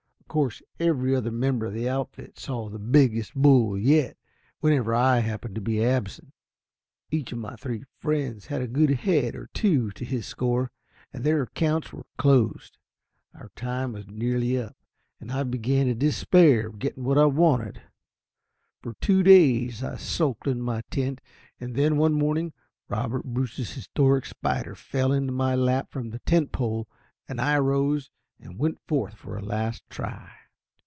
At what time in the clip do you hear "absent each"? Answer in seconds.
5.83-7.33